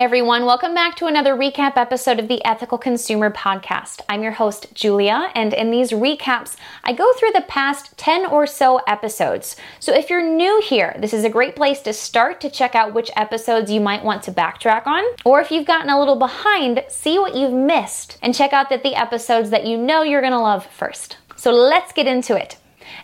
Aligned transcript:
everyone, 0.00 0.44
welcome 0.44 0.74
back 0.74 0.94
to 0.94 1.06
another 1.06 1.34
recap 1.34 1.72
episode 1.76 2.20
of 2.20 2.28
the 2.28 2.44
Ethical 2.44 2.78
Consumer 2.78 3.32
Podcast. 3.32 4.00
I'm 4.08 4.22
your 4.22 4.30
host, 4.30 4.72
Julia, 4.72 5.32
and 5.34 5.52
in 5.52 5.72
these 5.72 5.90
recaps, 5.90 6.54
I 6.84 6.92
go 6.92 7.12
through 7.14 7.32
the 7.32 7.44
past 7.48 7.98
10 7.98 8.26
or 8.26 8.46
so 8.46 8.76
episodes. 8.86 9.56
So 9.80 9.92
if 9.92 10.08
you're 10.08 10.22
new 10.22 10.62
here, 10.64 10.94
this 11.00 11.12
is 11.12 11.24
a 11.24 11.28
great 11.28 11.56
place 11.56 11.80
to 11.80 11.92
start 11.92 12.40
to 12.42 12.48
check 12.48 12.76
out 12.76 12.94
which 12.94 13.10
episodes 13.16 13.72
you 13.72 13.80
might 13.80 14.04
want 14.04 14.22
to 14.22 14.30
backtrack 14.30 14.86
on. 14.86 15.02
Or 15.24 15.40
if 15.40 15.50
you've 15.50 15.66
gotten 15.66 15.90
a 15.90 15.98
little 15.98 16.14
behind, 16.14 16.84
see 16.88 17.18
what 17.18 17.34
you've 17.34 17.52
missed 17.52 18.18
and 18.22 18.32
check 18.32 18.52
out 18.52 18.70
that 18.70 18.84
the 18.84 18.94
episodes 18.94 19.50
that 19.50 19.66
you 19.66 19.76
know 19.76 20.04
you're 20.04 20.22
gonna 20.22 20.40
love 20.40 20.64
first. 20.66 21.16
So 21.34 21.50
let's 21.50 21.92
get 21.92 22.06
into 22.06 22.40
it. 22.40 22.56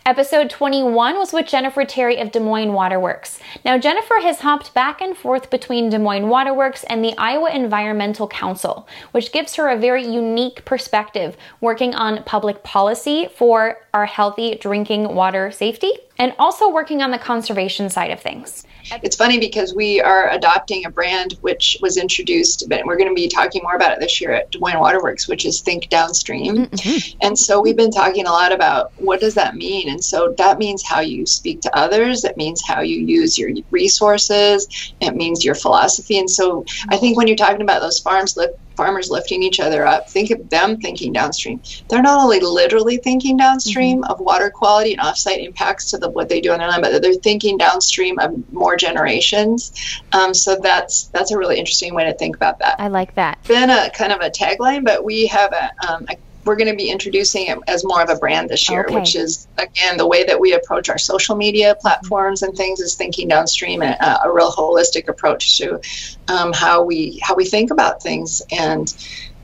Episode 0.06 0.50
21 0.50 1.16
was 1.16 1.32
with 1.32 1.46
Jennifer 1.46 1.84
Terry 1.84 2.18
of 2.18 2.32
Des 2.32 2.40
Moines 2.40 2.72
Waterworks. 2.72 3.40
Now, 3.64 3.78
Jennifer 3.78 4.20
has 4.20 4.40
hopped 4.40 4.74
back 4.74 5.00
and 5.00 5.16
forth 5.16 5.50
between 5.50 5.90
Des 5.90 5.98
Moines 5.98 6.28
Waterworks 6.28 6.84
and 6.84 7.04
the 7.04 7.16
Iowa 7.16 7.50
Environmental 7.50 8.28
Council, 8.28 8.86
which 9.12 9.32
gives 9.32 9.54
her 9.56 9.68
a 9.68 9.76
very 9.78 10.06
unique 10.06 10.64
perspective 10.64 11.36
working 11.61 11.94
on 11.94 12.25
public 12.25 12.62
policy 12.62 13.28
for 13.34 13.78
our 13.94 14.07
healthy 14.07 14.57
drinking 14.57 15.14
water 15.14 15.53
safety 15.53 15.93
and 16.18 16.34
also 16.39 16.68
working 16.71 17.00
on 17.00 17.11
the 17.12 17.18
conservation 17.18 17.89
side 17.89 18.11
of 18.11 18.20
things. 18.20 18.64
It's 19.03 19.17
funny 19.17 19.39
because 19.39 19.75
we 19.75 20.00
are 20.00 20.29
adopting 20.30 20.84
a 20.84 20.90
brand 20.90 21.39
which 21.40 21.79
was 21.80 21.96
introduced, 21.96 22.68
but 22.68 22.84
we're 22.84 22.96
going 22.96 23.08
to 23.08 23.14
be 23.14 23.29
talking 23.29 23.62
more 23.62 23.75
about 23.75 23.93
it 23.93 24.00
this 24.00 24.20
year 24.20 24.32
at 24.32 24.50
Des 24.50 24.58
Moines 24.58 24.79
Waterworks, 24.79 25.26
which 25.26 25.46
is 25.46 25.61
Think 25.61 25.89
Downstream. 25.89 26.67
Mm-hmm. 26.67 27.18
And 27.22 27.39
so 27.39 27.61
we've 27.61 27.76
been 27.76 27.90
talking 27.90 28.26
a 28.26 28.30
lot 28.30 28.53
about 28.53 28.93
what 28.98 29.20
does 29.20 29.34
that 29.34 29.57
mean? 29.57 29.89
And 29.89 30.04
so 30.04 30.34
that 30.39 30.58
means 30.58 30.82
how 30.82 31.00
you 31.00 31.25
speak 31.25 31.62
to 31.62 31.76
others, 31.76 32.25
it 32.25 32.36
means 32.36 32.62
how 32.67 32.83
you 32.83 32.98
use 32.98 33.39
your 33.39 33.50
resources, 33.70 34.92
it 35.00 35.14
means 35.17 35.45
your 35.45 35.55
philosophy. 35.55 36.19
And 36.19 36.28
so 36.28 36.64
I 36.89 36.97
think 36.97 37.17
when 37.17 37.27
you're 37.27 37.36
talking 37.36 37.62
about 37.62 37.81
those 37.81 38.00
farms, 38.00 38.36
look, 38.36 38.58
farmers 38.77 39.10
lifting 39.10 39.42
each 39.42 39.60
other 39.60 39.86
up. 39.86 40.08
Think 40.08 40.30
of 40.30 40.48
them 40.50 40.78
thinking 40.78 41.12
downstream. 41.12 41.61
They're 41.89 42.03
not 42.03 42.20
only 42.20 42.41
literally 42.41 42.97
thinking 42.98 43.36
downstream 43.36 44.03
mm-hmm. 44.03 44.11
of 44.11 44.20
water 44.20 44.50
quality 44.50 44.92
and 44.92 45.03
offsite 45.03 45.44
impacts 45.44 45.91
to 45.91 45.98
the, 45.98 46.11
what 46.11 46.28
they 46.28 46.41
do 46.41 46.53
on 46.53 46.58
their 46.58 46.69
land, 46.69 46.83
but 46.83 47.03
they're 47.03 47.14
thinking 47.14 47.56
downstream 47.58 48.19
of 48.19 48.53
more 48.53 48.77
generations. 48.77 49.72
Um, 50.12 50.34
so 50.34 50.56
that's 50.62 51.05
that's 51.08 51.31
a 51.31 51.39
really 51.39 51.58
interesting 51.58 51.94
way 51.94 52.05
to 52.05 52.14
think 52.14 52.36
about 52.36 52.58
that. 52.61 52.81
I 52.81 52.89
like 52.89 53.14
that. 53.14 53.42
Been 53.44 53.70
a 53.70 53.91
kind 53.91 54.12
of 54.12 54.20
a 54.20 54.31
tagline, 54.31 54.84
but 54.84 55.05
we 55.05 55.27
have 55.27 55.53
a, 55.53 55.92
um, 55.92 56.06
a 56.09 56.16
we're 56.45 56.56
going 56.56 56.70
to 56.70 56.77
be 56.77 56.91
introducing 56.91 57.47
it 57.47 57.59
as 57.67 57.84
more 57.84 58.03
of 58.03 58.11
a 58.11 58.17
brand 58.17 58.50
this 58.50 58.69
year, 58.69 58.84
okay. 58.84 58.95
which 58.95 59.17
is 59.17 59.47
again 59.59 59.97
the 59.97 60.06
way 60.06 60.25
that 60.25 60.41
we 60.41 60.53
approach 60.55 60.89
our 60.89 60.98
social 60.98 61.37
media 61.37 61.75
platforms 61.81 62.42
and 62.42 62.56
things 62.56 62.81
is 62.81 62.95
thinking 62.95 63.28
downstream 63.28 63.83
and 63.83 63.95
a, 63.95 64.25
a 64.25 64.33
real 64.33 64.50
holistic 64.50 65.09
approach 65.09 65.59
to 65.59 65.81
um, 66.28 66.53
how 66.53 66.83
we 66.83 67.20
how 67.22 67.34
we 67.34 67.45
think 67.45 67.70
about 67.70 68.03
things 68.03 68.42
and 68.50 68.95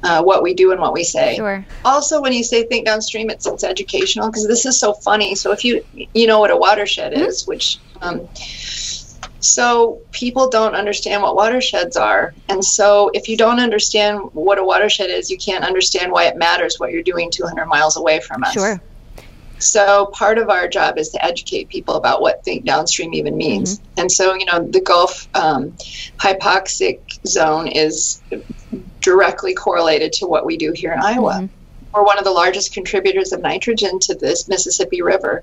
uh, 0.02 0.22
what 0.22 0.42
we 0.42 0.54
do 0.54 0.72
and 0.72 0.80
what 0.80 0.92
we 0.92 1.04
say. 1.04 1.36
Sure. 1.36 1.64
Also, 1.84 2.20
when 2.22 2.32
you 2.32 2.42
say 2.42 2.64
think 2.64 2.86
downstream, 2.86 3.30
it's 3.30 3.46
it's 3.46 3.64
educational 3.64 4.28
because 4.28 4.46
this 4.46 4.66
is 4.66 4.78
so 4.78 4.92
funny. 4.92 5.34
So 5.34 5.52
if 5.52 5.64
you 5.64 5.84
you 6.14 6.26
know 6.26 6.40
what 6.40 6.50
a 6.50 6.56
watershed 6.56 7.12
mm-hmm. 7.12 7.24
is, 7.24 7.46
which 7.46 7.78
um, 8.00 8.28
so 9.40 10.00
people 10.12 10.48
don't 10.48 10.74
understand 10.74 11.22
what 11.22 11.34
watersheds 11.34 11.96
are. 11.96 12.34
And 12.48 12.64
so 12.64 13.10
if 13.14 13.28
you 13.28 13.36
don't 13.36 13.58
understand 13.58 14.20
what 14.32 14.58
a 14.58 14.64
watershed 14.64 15.10
is, 15.10 15.30
you 15.30 15.38
can't 15.38 15.64
understand 15.64 16.12
why 16.12 16.24
it 16.24 16.36
matters 16.36 16.78
what 16.78 16.92
you're 16.92 17.02
doing 17.02 17.30
200 17.30 17.66
miles 17.66 17.96
away 17.96 18.20
from 18.20 18.44
us. 18.44 18.52
Sure. 18.52 18.80
So 19.58 20.06
part 20.06 20.38
of 20.38 20.48
our 20.48 20.68
job 20.68 20.96
is 20.96 21.10
to 21.10 21.24
educate 21.24 21.68
people 21.68 21.96
about 21.96 22.22
what 22.22 22.44
think 22.44 22.64
downstream 22.64 23.12
even 23.14 23.36
means. 23.36 23.78
Mm-hmm. 23.78 24.00
And 24.00 24.12
so, 24.12 24.34
you 24.34 24.46
know, 24.46 24.64
the 24.64 24.80
Gulf 24.80 25.28
um, 25.34 25.72
hypoxic 26.16 27.00
zone 27.26 27.68
is 27.68 28.22
directly 29.00 29.54
correlated 29.54 30.14
to 30.14 30.26
what 30.26 30.46
we 30.46 30.56
do 30.56 30.72
here 30.72 30.92
in 30.92 31.00
Iowa. 31.00 31.32
Mm-hmm. 31.32 31.54
We're 31.92 32.04
one 32.04 32.18
of 32.18 32.24
the 32.24 32.30
largest 32.30 32.72
contributors 32.72 33.32
of 33.32 33.42
nitrogen 33.42 33.98
to 34.00 34.14
this 34.14 34.48
Mississippi 34.48 35.02
River. 35.02 35.42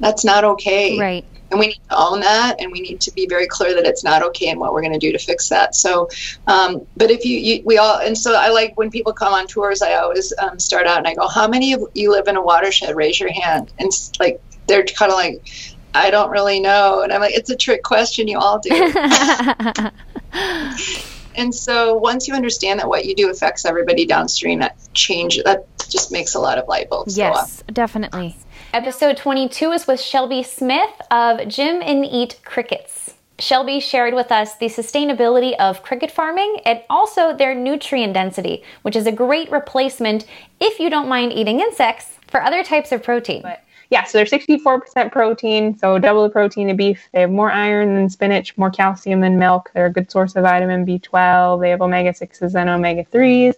That's 0.00 0.24
not 0.24 0.42
okay. 0.44 0.98
Right 0.98 1.24
and 1.54 1.60
we 1.60 1.68
need 1.68 1.80
to 1.88 1.96
own 1.96 2.20
that 2.20 2.60
and 2.60 2.72
we 2.72 2.80
need 2.80 3.00
to 3.00 3.12
be 3.12 3.26
very 3.26 3.46
clear 3.46 3.74
that 3.74 3.86
it's 3.86 4.02
not 4.02 4.22
okay 4.22 4.48
and 4.48 4.58
what 4.58 4.72
we're 4.72 4.80
going 4.80 4.92
to 4.92 4.98
do 4.98 5.12
to 5.12 5.18
fix 5.18 5.48
that. 5.48 5.74
So 5.74 6.08
um, 6.46 6.86
but 6.96 7.10
if 7.10 7.24
you, 7.24 7.38
you, 7.38 7.62
we 7.64 7.78
all 7.78 7.98
and 7.98 8.18
so 8.18 8.34
i 8.34 8.48
like 8.48 8.76
when 8.76 8.90
people 8.90 9.12
come 9.12 9.32
on 9.32 9.46
tours 9.46 9.82
i 9.82 9.94
always 9.94 10.32
um, 10.38 10.58
start 10.58 10.86
out 10.86 10.98
and 10.98 11.06
i 11.06 11.14
go 11.14 11.28
how 11.28 11.46
many 11.46 11.72
of 11.72 11.82
you 11.94 12.10
live 12.10 12.26
in 12.28 12.36
a 12.36 12.42
watershed? 12.42 12.96
Raise 12.96 13.18
your 13.20 13.32
hand. 13.32 13.72
And 13.78 13.90
like 14.18 14.42
they're 14.66 14.84
kind 14.84 15.12
of 15.12 15.16
like 15.16 15.46
i 15.94 16.10
don't 16.10 16.30
really 16.30 16.60
know. 16.60 17.02
And 17.02 17.12
i'm 17.12 17.20
like 17.20 17.34
it's 17.34 17.50
a 17.50 17.56
trick 17.56 17.82
question 17.82 18.28
you 18.28 18.38
all 18.38 18.58
do. 18.58 18.70
And 21.36 21.52
so 21.52 21.94
once 21.94 22.28
you 22.28 22.34
understand 22.34 22.78
that 22.78 22.88
what 22.88 23.04
you 23.04 23.14
do 23.14 23.28
affects 23.28 23.64
everybody 23.64 24.06
downstream 24.06 24.60
that 24.60 24.76
change 24.92 25.42
that 25.44 25.66
just 25.88 26.12
makes 26.12 26.34
a 26.34 26.38
lot 26.38 26.58
of 26.58 26.68
light 26.68 26.88
bulbs 26.88 27.16
yes 27.16 27.62
definitely 27.72 28.36
Episode 28.74 29.16
22 29.16 29.70
is 29.70 29.86
with 29.86 30.00
Shelby 30.00 30.42
Smith 30.42 31.00
of 31.08 31.46
Jim 31.46 31.80
and 31.80 32.04
Eat 32.04 32.40
Crickets. 32.44 33.14
Shelby 33.38 33.78
shared 33.78 34.14
with 34.14 34.32
us 34.32 34.56
the 34.56 34.66
sustainability 34.66 35.54
of 35.60 35.84
cricket 35.84 36.10
farming 36.10 36.58
and 36.66 36.82
also 36.90 37.36
their 37.36 37.54
nutrient 37.54 38.14
density, 38.14 38.64
which 38.82 38.96
is 38.96 39.06
a 39.06 39.12
great 39.12 39.48
replacement 39.52 40.26
if 40.58 40.80
you 40.80 40.90
don't 40.90 41.08
mind 41.08 41.32
eating 41.32 41.60
insects 41.60 42.18
for 42.26 42.42
other 42.42 42.64
types 42.64 42.90
of 42.90 43.04
protein. 43.04 43.42
But 43.42 43.62
yeah, 43.90 44.02
so 44.02 44.18
they're 44.18 44.26
64% 44.26 45.12
protein, 45.12 45.78
so 45.78 45.96
double 46.00 46.24
the 46.24 46.30
protein 46.30 46.68
of 46.68 46.76
beef. 46.76 47.08
They 47.12 47.20
have 47.20 47.30
more 47.30 47.52
iron 47.52 47.94
than 47.94 48.10
spinach, 48.10 48.58
more 48.58 48.70
calcium 48.72 49.20
than 49.20 49.38
milk. 49.38 49.70
They're 49.72 49.86
a 49.86 49.92
good 49.92 50.10
source 50.10 50.34
of 50.34 50.42
vitamin 50.42 50.84
B12. 50.84 51.60
They 51.60 51.70
have 51.70 51.80
omega 51.80 52.12
6s 52.12 52.56
and 52.56 52.68
omega 52.68 53.04
3s, 53.04 53.54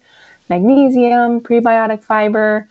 magnesium, 0.51 1.41
prebiotic 1.41 2.05
fiber 2.05 2.69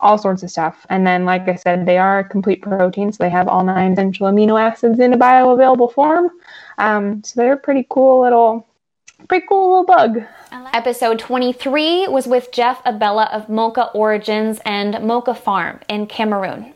all 0.00 0.18
sorts 0.18 0.42
of 0.42 0.50
stuff. 0.50 0.86
And 0.90 1.06
then, 1.06 1.24
like 1.24 1.48
I 1.48 1.54
said, 1.54 1.86
they 1.86 1.98
are 1.98 2.24
complete 2.24 2.62
proteins. 2.62 3.16
So 3.16 3.24
they 3.24 3.30
have 3.30 3.48
all 3.48 3.64
nine 3.64 3.92
essential 3.92 4.26
amino 4.26 4.60
acids 4.60 4.98
in 4.98 5.12
a 5.12 5.18
bioavailable 5.18 5.92
form. 5.92 6.30
Um, 6.78 7.22
so 7.22 7.40
they're 7.40 7.56
pretty 7.56 7.86
cool 7.88 8.22
little, 8.22 8.66
pretty 9.28 9.46
cool 9.48 9.70
little 9.70 9.84
bug. 9.86 10.24
Episode 10.72 11.18
23 11.18 12.08
was 12.08 12.26
with 12.26 12.52
Jeff 12.52 12.80
Abella 12.84 13.28
of 13.32 13.46
Moka 13.46 13.94
Origins 13.94 14.60
and 14.64 14.94
Moka 14.94 15.36
Farm 15.36 15.80
in 15.88 16.06
Cameroon. 16.06 16.74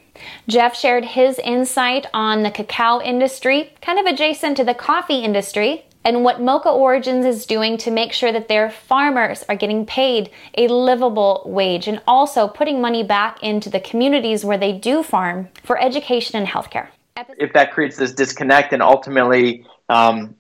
Jeff 0.49 0.77
shared 0.77 1.05
his 1.05 1.39
insight 1.39 2.06
on 2.12 2.43
the 2.43 2.50
cacao 2.50 3.00
industry, 3.00 3.73
kind 3.81 3.99
of 3.99 4.06
adjacent 4.06 4.56
to 4.56 4.65
the 4.65 4.75
coffee 4.75 5.21
industry, 5.21 5.85
and 6.08 6.24
what 6.24 6.38
Moka 6.38 6.72
Origins 6.72 7.26
is 7.26 7.44
doing 7.44 7.76
to 7.78 7.91
make 7.91 8.14
sure 8.14 8.32
that 8.32 8.48
their 8.48 8.70
farmers 8.70 9.44
are 9.50 9.56
getting 9.56 9.84
paid 9.84 10.30
a 10.56 10.66
livable 10.66 11.42
wage 11.44 11.86
and 11.86 12.00
also 12.06 12.48
putting 12.48 12.80
money 12.80 13.02
back 13.02 13.42
into 13.42 13.69
the 13.69 13.78
communities 13.78 14.42
where 14.42 14.56
they 14.56 14.72
do 14.72 15.02
farm 15.02 15.50
for 15.62 15.78
education 15.78 16.38
and 16.38 16.48
healthcare. 16.48 16.88
If 17.36 17.52
that 17.52 17.72
creates 17.72 17.98
this 17.98 18.14
disconnect 18.14 18.72
and 18.72 18.82
ultimately 18.82 19.66
um, 19.91 20.34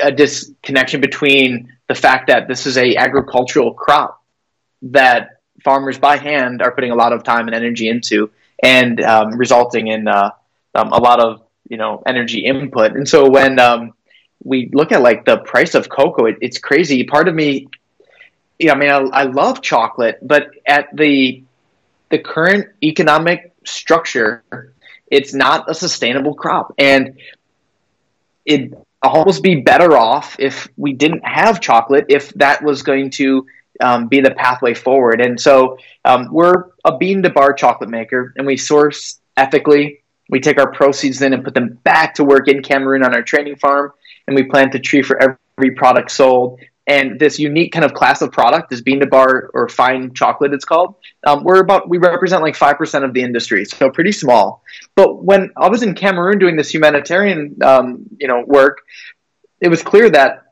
a 0.00 0.12
disconnection 0.12 1.00
between 1.00 1.72
the 1.88 1.96
fact 1.96 2.28
that 2.28 2.46
this 2.46 2.64
is 2.64 2.78
a 2.78 2.94
agricultural 2.94 3.74
crop 3.74 4.22
that 4.82 5.40
farmers 5.64 5.98
by 5.98 6.16
hand 6.16 6.62
are 6.62 6.70
putting 6.70 6.92
a 6.92 6.94
lot 6.94 7.12
of 7.12 7.24
time 7.24 7.48
and 7.48 7.56
energy 7.56 7.88
into 7.88 8.30
and 8.62 9.00
um, 9.00 9.36
resulting 9.36 9.88
in 9.88 10.06
uh, 10.06 10.30
um, 10.76 10.92
a 10.92 11.00
lot 11.00 11.18
of 11.18 11.42
you 11.68 11.76
know 11.76 12.04
energy 12.06 12.44
input 12.44 12.92
and 12.92 13.08
so 13.08 13.28
when 13.28 13.58
um, 13.58 13.94
we 14.42 14.70
look 14.72 14.92
at 14.92 15.02
like 15.02 15.24
the 15.24 15.38
price 15.38 15.74
of 15.74 15.88
cocoa, 15.88 16.26
it, 16.26 16.38
it's 16.40 16.58
crazy. 16.58 17.04
Part 17.04 17.28
of 17.28 17.34
me, 17.34 17.68
yeah, 18.58 18.72
I 18.72 18.76
mean, 18.76 18.90
I, 18.90 18.98
I 18.98 19.22
love 19.24 19.62
chocolate, 19.62 20.18
but 20.22 20.50
at 20.66 20.88
the 20.94 21.44
the 22.10 22.18
current 22.18 22.68
economic 22.82 23.52
structure, 23.64 24.42
it's 25.10 25.34
not 25.34 25.70
a 25.70 25.74
sustainable 25.74 26.34
crop, 26.34 26.74
and 26.78 27.18
it 28.46 28.72
almost 29.02 29.42
be 29.42 29.56
better 29.56 29.96
off 29.96 30.36
if 30.38 30.68
we 30.76 30.92
didn't 30.92 31.24
have 31.24 31.60
chocolate 31.60 32.06
if 32.08 32.32
that 32.34 32.62
was 32.62 32.82
going 32.82 33.10
to 33.10 33.46
um, 33.80 34.08
be 34.08 34.20
the 34.20 34.32
pathway 34.32 34.74
forward. 34.74 35.20
And 35.20 35.38
so 35.38 35.78
um, 36.04 36.28
we're 36.32 36.64
a 36.84 36.96
bean 36.96 37.22
to 37.22 37.30
bar 37.30 37.52
chocolate 37.52 37.90
maker, 37.90 38.32
and 38.36 38.46
we 38.46 38.56
source 38.56 39.20
ethically. 39.36 40.02
We 40.30 40.40
take 40.40 40.58
our 40.58 40.72
proceeds 40.72 41.18
then 41.18 41.32
and 41.32 41.44
put 41.44 41.54
them 41.54 41.78
back 41.84 42.14
to 42.14 42.24
work 42.24 42.48
in 42.48 42.62
Cameroon 42.62 43.04
on 43.04 43.14
our 43.14 43.22
training 43.22 43.56
farm 43.56 43.92
and 44.28 44.36
we 44.36 44.44
plant 44.44 44.74
a 44.74 44.78
tree 44.78 45.02
for 45.02 45.18
every 45.20 45.72
product 45.74 46.10
sold. 46.10 46.60
And 46.86 47.18
this 47.20 47.38
unique 47.38 47.72
kind 47.72 47.84
of 47.84 47.92
class 47.92 48.22
of 48.22 48.32
product, 48.32 48.70
this 48.70 48.80
bean 48.80 49.00
to 49.00 49.06
bar 49.06 49.50
or 49.52 49.68
fine 49.68 50.14
chocolate, 50.14 50.54
it's 50.54 50.64
called. 50.64 50.94
Um, 51.26 51.44
we're 51.44 51.60
about 51.60 51.88
we 51.88 51.98
represent 51.98 52.42
like 52.42 52.56
five 52.56 52.78
percent 52.78 53.04
of 53.04 53.12
the 53.12 53.22
industry, 53.22 53.66
so 53.66 53.90
pretty 53.90 54.12
small. 54.12 54.62
But 54.94 55.22
when 55.22 55.50
I 55.56 55.68
was 55.68 55.82
in 55.82 55.94
Cameroon 55.94 56.38
doing 56.38 56.56
this 56.56 56.72
humanitarian, 56.72 57.58
um, 57.62 58.06
you 58.18 58.26
know, 58.26 58.42
work, 58.46 58.78
it 59.60 59.68
was 59.68 59.82
clear 59.82 60.08
that 60.10 60.44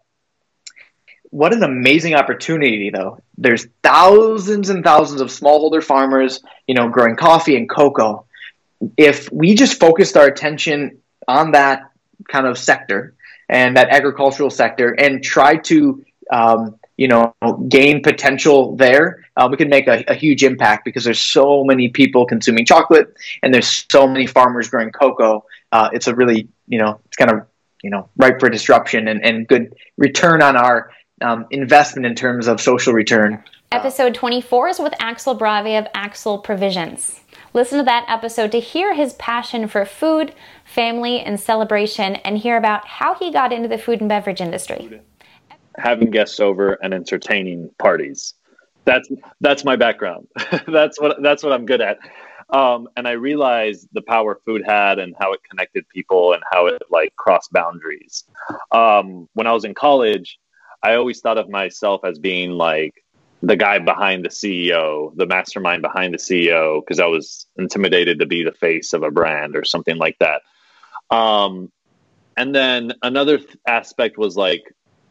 what 1.30 1.52
an 1.52 1.62
amazing 1.62 2.14
opportunity 2.14 2.90
though 2.90 3.18
there's 3.36 3.66
thousands 3.82 4.70
and 4.70 4.84
thousands 4.84 5.20
of 5.20 5.28
smallholder 5.28 5.82
farmers 5.82 6.40
you 6.68 6.74
know 6.74 6.88
growing 6.88 7.16
coffee 7.16 7.56
and 7.56 7.68
cocoa 7.68 8.24
if 8.96 9.30
we 9.32 9.54
just 9.54 9.80
focused 9.80 10.16
our 10.16 10.26
attention 10.26 10.98
on 11.26 11.50
that 11.50 11.90
kind 12.30 12.46
of 12.46 12.56
sector 12.56 13.15
and 13.48 13.76
that 13.76 13.88
agricultural 13.90 14.50
sector 14.50 14.90
and 14.98 15.22
try 15.22 15.56
to 15.56 16.04
um, 16.30 16.78
you 16.96 17.08
know, 17.08 17.34
gain 17.68 18.02
potential 18.02 18.74
there, 18.76 19.24
uh, 19.36 19.48
we 19.50 19.56
can 19.56 19.68
make 19.68 19.86
a, 19.86 20.02
a, 20.08 20.14
huge 20.14 20.42
impact 20.42 20.84
because 20.84 21.04
there's 21.04 21.20
so 21.20 21.62
many 21.62 21.88
people 21.88 22.24
consuming 22.24 22.64
chocolate 22.64 23.14
and 23.42 23.52
there's 23.52 23.84
so 23.90 24.06
many 24.06 24.26
farmers 24.26 24.70
growing 24.70 24.90
cocoa. 24.90 25.44
Uh, 25.72 25.90
it's 25.92 26.06
a 26.06 26.14
really, 26.14 26.48
you 26.66 26.78
know, 26.78 26.98
it's 27.04 27.16
kind 27.16 27.30
of, 27.30 27.46
you 27.82 27.90
know, 27.90 28.08
ripe 28.16 28.40
for 28.40 28.48
disruption 28.48 29.08
and, 29.08 29.22
and 29.24 29.46
good 29.46 29.74
return 29.98 30.40
on 30.40 30.56
our 30.56 30.90
um, 31.20 31.46
investment 31.50 32.06
in 32.06 32.14
terms 32.14 32.46
of 32.46 32.60
social 32.60 32.94
return. 32.94 33.42
Episode 33.72 34.14
24 34.14 34.68
is 34.68 34.78
with 34.78 34.94
Axel 34.98 35.34
Brave 35.34 35.84
of 35.84 35.88
Axel 35.94 36.38
Provisions. 36.38 37.20
Listen 37.56 37.78
to 37.78 37.84
that 37.84 38.04
episode 38.06 38.52
to 38.52 38.60
hear 38.60 38.92
his 38.92 39.14
passion 39.14 39.66
for 39.66 39.86
food, 39.86 40.34
family, 40.66 41.20
and 41.20 41.40
celebration, 41.40 42.16
and 42.16 42.36
hear 42.36 42.58
about 42.58 42.86
how 42.86 43.14
he 43.14 43.32
got 43.32 43.50
into 43.50 43.66
the 43.66 43.78
food 43.78 44.00
and 44.00 44.10
beverage 44.10 44.42
industry 44.42 45.00
having 45.78 46.10
guests 46.10 46.38
over 46.38 46.74
and 46.82 46.92
entertaining 46.92 47.70
parties. 47.78 48.34
That's 48.84 49.10
that's 49.40 49.64
my 49.64 49.74
background. 49.74 50.28
that's 50.68 51.00
what 51.00 51.22
that's 51.22 51.42
what 51.42 51.54
I'm 51.54 51.64
good 51.64 51.80
at. 51.80 51.98
Um, 52.50 52.88
and 52.94 53.08
I 53.08 53.12
realized 53.12 53.88
the 53.92 54.02
power 54.02 54.38
food 54.44 54.62
had 54.64 54.98
and 54.98 55.14
how 55.18 55.32
it 55.32 55.40
connected 55.48 55.88
people 55.88 56.34
and 56.34 56.42
how 56.52 56.66
it 56.66 56.82
like 56.90 57.16
crossed 57.16 57.52
boundaries. 57.52 58.24
Um, 58.70 59.30
when 59.32 59.46
I 59.46 59.52
was 59.52 59.64
in 59.64 59.74
college, 59.74 60.38
I 60.82 60.94
always 60.94 61.20
thought 61.20 61.38
of 61.38 61.48
myself 61.48 62.02
as 62.04 62.18
being 62.18 62.50
like 62.50 63.02
the 63.42 63.56
guy 63.56 63.78
behind 63.78 64.24
the 64.24 64.30
CEO, 64.30 65.14
the 65.16 65.26
mastermind 65.26 65.82
behind 65.82 66.14
the 66.14 66.18
CEO, 66.18 66.80
because 66.80 67.00
I 67.00 67.06
was 67.06 67.46
intimidated 67.56 68.18
to 68.20 68.26
be 68.26 68.42
the 68.42 68.52
face 68.52 68.92
of 68.92 69.02
a 69.02 69.10
brand 69.10 69.56
or 69.56 69.64
something 69.64 69.96
like 69.96 70.16
that. 70.20 70.42
Um, 71.14 71.70
and 72.36 72.54
then 72.54 72.92
another 73.02 73.38
th- 73.38 73.56
aspect 73.66 74.18
was 74.18 74.36
like 74.36 74.64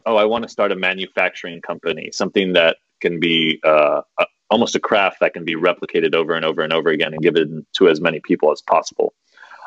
oh, 0.06 0.16
I 0.16 0.24
want 0.24 0.44
to 0.44 0.48
start 0.48 0.72
a 0.72 0.76
manufacturing 0.76 1.60
company, 1.60 2.10
something 2.12 2.54
that 2.54 2.76
can 3.00 3.20
be 3.20 3.60
uh, 3.64 4.02
a, 4.18 4.26
almost 4.48 4.76
a 4.76 4.80
craft 4.80 5.18
that 5.20 5.34
can 5.34 5.44
be 5.44 5.56
replicated 5.56 6.14
over 6.14 6.34
and 6.34 6.44
over 6.44 6.62
and 6.62 6.72
over 6.72 6.88
again 6.88 7.12
and 7.12 7.20
given 7.20 7.66
to 7.74 7.88
as 7.88 8.00
many 8.00 8.20
people 8.20 8.52
as 8.52 8.62
possible. 8.62 9.12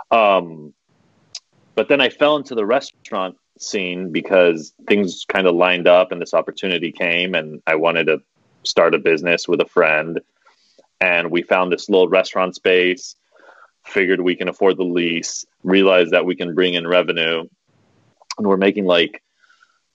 Um, 0.09 0.73
but 1.75 1.89
then 1.89 2.01
I 2.01 2.09
fell 2.09 2.37
into 2.37 2.55
the 2.55 2.65
restaurant 2.65 3.35
scene 3.59 4.11
because 4.11 4.73
things 4.87 5.25
kind 5.25 5.45
of 5.45 5.55
lined 5.55 5.87
up 5.87 6.11
and 6.11 6.21
this 6.21 6.33
opportunity 6.33 6.91
came, 6.91 7.35
and 7.35 7.61
I 7.67 7.75
wanted 7.75 8.05
to 8.05 8.19
start 8.63 8.93
a 8.93 8.99
business 8.99 9.47
with 9.47 9.61
a 9.61 9.65
friend. 9.65 10.19
And 11.01 11.31
we 11.31 11.43
found 11.43 11.71
this 11.71 11.89
little 11.89 12.09
restaurant 12.09 12.55
space, 12.55 13.15
figured 13.85 14.19
we 14.19 14.35
can 14.35 14.49
afford 14.49 14.77
the 14.77 14.83
lease, 14.83 15.45
realized 15.63 16.11
that 16.11 16.25
we 16.25 16.35
can 16.35 16.55
bring 16.55 16.73
in 16.73 16.87
revenue. 16.87 17.45
And 18.37 18.47
we're 18.47 18.57
making 18.57 18.85
like 18.85 19.21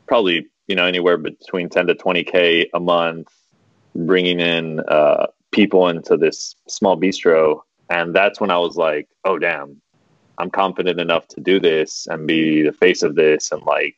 probably 0.06 0.46
you 0.66 0.76
know 0.76 0.87
anywhere 0.87 1.16
between 1.16 1.69
10 1.69 1.88
to 1.88 1.94
20k 1.94 2.69
a 2.72 2.81
month 2.81 3.28
bringing 3.94 4.40
in 4.40 4.81
uh, 4.81 5.26
people 5.52 5.88
into 5.88 6.16
this 6.16 6.56
small 6.69 6.99
bistro 7.00 7.61
and 7.90 8.14
that's 8.14 8.40
when 8.40 8.50
i 8.50 8.58
was 8.58 8.76
like 8.76 9.08
oh 9.25 9.38
damn 9.38 9.81
i'm 10.38 10.50
confident 10.50 11.00
enough 11.00 11.26
to 11.28 11.40
do 11.40 11.61
this 11.61 12.06
and 12.11 12.26
be 12.26 12.62
the 12.62 12.72
face 12.72 13.02
of 13.02 13.14
this 13.14 13.52
and 13.52 13.62
like 13.62 13.96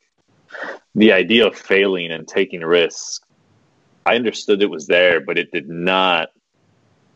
the 0.94 1.12
idea 1.12 1.46
of 1.46 1.56
failing 1.56 2.10
and 2.10 2.28
taking 2.28 2.60
risks 2.60 3.20
i 4.06 4.14
understood 4.14 4.62
it 4.62 4.70
was 4.70 4.87
there 4.87 5.20
but 5.20 5.38
it 5.38 5.50
did 5.53 5.69
not 5.69 6.29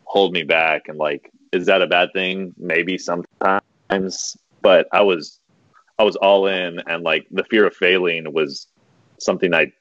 hold 0.03 0.33
me 0.33 0.43
back 0.43 0.87
and 0.87 0.97
like 0.97 1.31
is 1.51 1.65
that 1.65 1.81
a 1.81 1.87
bad 1.87 2.09
thing 2.13 2.53
maybe 2.57 2.97
sometimes 2.97 4.37
but 4.61 4.87
i 4.91 5.01
was 5.01 5.39
i 5.97 6.03
was 6.03 6.15
all 6.17 6.47
in 6.47 6.79
and 6.87 7.03
like 7.03 7.25
the 7.31 7.43
fear 7.45 7.65
of 7.65 7.75
failing 7.75 8.31
was 8.33 8.67
something 9.19 9.53
I 9.53 9.71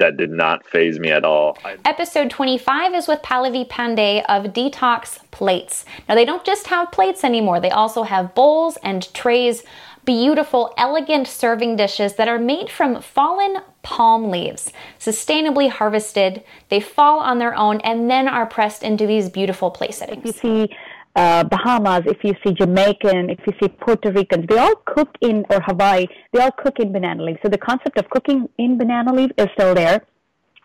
that 0.00 0.16
did 0.16 0.30
not 0.30 0.66
phase 0.66 0.98
me 0.98 1.10
at 1.10 1.24
all. 1.24 1.56
Episode 1.84 2.30
25 2.30 2.94
is 2.94 3.06
with 3.06 3.20
Pallavi 3.20 3.68
Pandey 3.68 4.24
of 4.28 4.52
Detox 4.52 5.18
Plates. 5.30 5.84
Now, 6.08 6.14
they 6.14 6.24
don't 6.24 6.44
just 6.44 6.68
have 6.68 6.90
plates 6.90 7.22
anymore, 7.22 7.60
they 7.60 7.70
also 7.70 8.02
have 8.02 8.34
bowls 8.34 8.78
and 8.82 9.12
trays, 9.14 9.62
beautiful, 10.04 10.72
elegant 10.76 11.26
serving 11.26 11.76
dishes 11.76 12.14
that 12.14 12.28
are 12.28 12.38
made 12.38 12.70
from 12.70 13.00
fallen 13.00 13.58
palm 13.82 14.30
leaves, 14.30 14.72
sustainably 14.98 15.70
harvested. 15.70 16.42
They 16.68 16.80
fall 16.80 17.20
on 17.20 17.38
their 17.38 17.56
own 17.56 17.80
and 17.82 18.10
then 18.10 18.28
are 18.28 18.46
pressed 18.46 18.82
into 18.82 19.06
these 19.06 19.28
beautiful 19.28 19.70
plate 19.70 19.94
settings. 19.94 20.24
You 20.24 20.32
see 20.32 20.76
uh, 21.16 21.44
Bahamas, 21.44 22.02
if 22.06 22.22
you 22.22 22.34
see 22.44 22.52
Jamaican, 22.54 23.30
if 23.30 23.40
you 23.46 23.52
see 23.60 23.68
Puerto 23.68 24.12
Ricans, 24.12 24.46
they 24.48 24.58
all 24.58 24.76
cook 24.86 25.08
in, 25.20 25.44
or 25.50 25.60
Hawaii, 25.60 26.06
they 26.32 26.40
all 26.40 26.52
cook 26.52 26.78
in 26.78 26.92
banana 26.92 27.22
leaf. 27.22 27.38
So 27.42 27.48
the 27.48 27.58
concept 27.58 27.98
of 27.98 28.08
cooking 28.10 28.48
in 28.58 28.78
banana 28.78 29.12
leaf 29.12 29.30
is 29.36 29.48
still 29.54 29.74
there. 29.74 30.04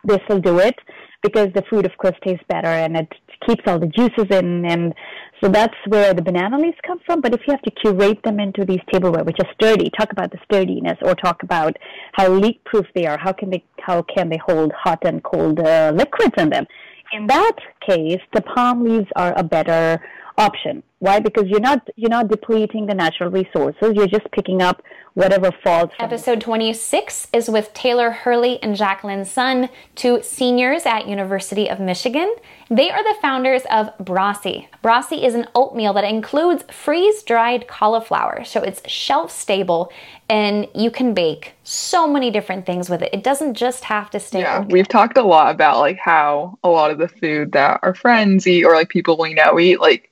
They 0.07 0.21
still 0.25 0.39
do 0.39 0.59
it 0.59 0.75
because 1.23 1.49
the 1.53 1.63
food, 1.69 1.85
of 1.85 1.97
course, 1.97 2.15
tastes 2.23 2.45
better 2.47 2.67
and 2.67 2.95
it 2.95 3.11
keeps 3.47 3.63
all 3.67 3.79
the 3.79 3.87
juices 3.87 4.25
in. 4.29 4.65
And 4.65 4.93
so 5.41 5.49
that's 5.49 5.75
where 5.87 6.13
the 6.13 6.21
banana 6.21 6.59
leaves 6.59 6.77
come 6.85 6.99
from. 7.05 7.21
But 7.21 7.33
if 7.33 7.41
you 7.47 7.53
have 7.53 7.61
to 7.63 7.71
curate 7.71 8.21
them 8.23 8.39
into 8.39 8.65
these 8.65 8.79
tableware, 8.91 9.23
which 9.23 9.37
are 9.39 9.49
sturdy, 9.53 9.89
talk 9.97 10.11
about 10.11 10.31
the 10.31 10.39
sturdiness 10.45 10.97
or 11.01 11.15
talk 11.15 11.43
about 11.43 11.75
how 12.13 12.29
leak 12.29 12.63
proof 12.65 12.85
they 12.95 13.05
are. 13.05 13.17
How 13.17 13.33
can 13.33 13.49
they, 13.49 13.63
how 13.79 14.03
can 14.03 14.29
they 14.29 14.39
hold 14.45 14.71
hot 14.73 14.99
and 15.03 15.23
cold 15.23 15.59
uh, 15.59 15.91
liquids 15.95 16.33
in 16.37 16.49
them? 16.49 16.65
In 17.13 17.27
that 17.27 17.55
case, 17.87 18.21
the 18.33 18.41
palm 18.41 18.83
leaves 18.83 19.07
are 19.15 19.33
a 19.37 19.43
better 19.43 20.01
option. 20.37 20.83
Why? 20.99 21.19
Because 21.19 21.45
you're 21.47 21.59
not 21.59 21.87
you're 21.95 22.09
not 22.09 22.27
depleting 22.27 22.85
the 22.87 22.93
natural 22.93 23.29
resources. 23.29 23.93
You're 23.95 24.07
just 24.07 24.29
picking 24.31 24.61
up 24.61 24.81
whatever 25.13 25.51
falls. 25.63 25.89
Episode 25.99 26.41
26 26.41 27.27
is 27.31 27.49
with 27.49 27.73
Taylor 27.73 28.11
Hurley 28.11 28.61
and 28.61 28.75
Jacqueline 28.75 29.23
Sun, 29.23 29.69
two 29.95 30.21
seniors 30.21 30.85
at 30.85 31.07
University 31.07 31.69
of 31.69 31.79
Michigan. 31.79 32.33
They 32.69 32.89
are 32.91 33.03
the 33.03 33.19
founders 33.21 33.61
of 33.71 33.97
Brasi. 33.97 34.67
Brasi 34.83 35.23
is 35.23 35.35
an 35.35 35.47
oatmeal 35.55 35.93
that 35.93 36.03
includes 36.03 36.63
freeze-dried 36.71 37.67
cauliflower, 37.67 38.43
so 38.43 38.61
it's 38.61 38.81
shelf-stable 38.89 39.91
and 40.29 40.67
you 40.73 40.89
can 40.89 41.13
bake 41.13 41.53
so 41.63 42.07
many 42.07 42.31
different 42.31 42.65
things 42.65 42.89
with 42.89 43.01
it. 43.01 43.09
It 43.13 43.23
doesn't 43.23 43.53
just 43.53 43.83
have 43.85 44.09
to 44.09 44.19
stay. 44.19 44.39
Yeah, 44.39 44.61
we've 44.61 44.87
talked 44.87 45.17
a 45.17 45.23
lot 45.23 45.53
about 45.53 45.79
like 45.79 45.97
how 45.97 46.57
a 46.63 46.69
lot 46.69 46.91
of 46.91 46.97
the 46.97 47.07
food 47.07 47.51
that 47.51 47.79
our 47.83 47.93
friends 47.93 48.47
eat 48.47 48.65
or 48.65 48.73
like 48.73 48.89
people 48.89 49.17
we 49.17 49.33
know 49.33 49.59
eat 49.59 49.79
like 49.79 50.09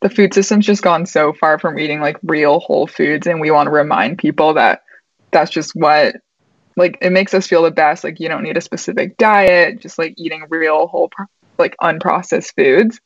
the 0.00 0.10
food 0.10 0.32
system's 0.32 0.66
just 0.66 0.82
gone 0.82 1.06
so 1.06 1.32
far 1.32 1.58
from 1.58 1.78
eating 1.78 2.00
like 2.00 2.16
real 2.22 2.60
whole 2.60 2.86
foods 2.86 3.26
and 3.26 3.40
we 3.40 3.50
want 3.50 3.66
to 3.66 3.72
remind 3.72 4.18
people 4.18 4.54
that 4.54 4.82
that's 5.32 5.50
just 5.50 5.72
what 5.74 6.16
like 6.76 6.96
it 7.00 7.10
makes 7.10 7.34
us 7.34 7.46
feel 7.46 7.62
the 7.62 7.70
best 7.70 8.04
like 8.04 8.20
you 8.20 8.28
don't 8.28 8.44
need 8.44 8.56
a 8.56 8.62
specific 8.62 9.16
diet 9.16 9.80
just 9.80 9.98
like 9.98 10.14
eating 10.16 10.44
real 10.48 10.86
whole 10.86 11.10
like 11.58 11.76
unprocessed 11.82 12.54
foods. 12.54 13.00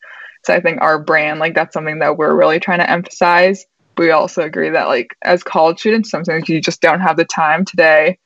So 0.45 0.53
i 0.55 0.61
think 0.61 0.81
our 0.81 1.03
brand 1.03 1.41
like 1.41 1.55
that's 1.55 1.73
something 1.73 2.01
that 2.01 2.17
we're 2.19 2.35
really 2.35 2.61
trying 2.61 2.81
to 2.81 2.91
emphasize. 2.91 3.65
But 3.95 4.05
we 4.05 4.11
also 4.11 4.43
agree 4.43 4.71
that 4.71 4.89
like 4.89 5.17
as 5.23 5.43
college 5.43 5.81
students 5.81 6.11
sometimes 6.11 6.49
you 6.49 6.61
just 6.61 6.81
don't 6.81 7.01
have 7.01 7.17
the 7.17 7.25
time. 7.25 7.65
Today 7.65 8.19